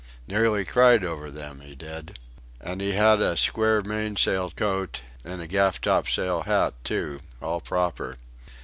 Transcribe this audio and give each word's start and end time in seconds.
Nearly 0.27 0.65
cried 0.65 1.03
over 1.05 1.29
them 1.29 1.59
he 1.61 1.75
did; 1.75 2.17
and 2.59 2.81
he 2.81 2.93
had 2.93 3.21
a 3.21 3.37
square 3.37 3.83
mainsail 3.83 4.49
coat, 4.49 5.01
and 5.23 5.43
a 5.43 5.47
gaff 5.47 5.79
topsail 5.79 6.41
hat 6.41 6.73
too 6.83 7.19
all 7.39 7.61
proper. 7.61 8.17